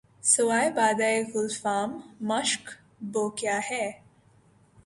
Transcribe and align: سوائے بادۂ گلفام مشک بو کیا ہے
سوائے 0.23 0.69
بادۂ 0.71 1.11
گلفام 1.35 1.89
مشک 2.21 2.63
بو 3.11 3.29
کیا 3.29 3.59
ہے 3.69 3.85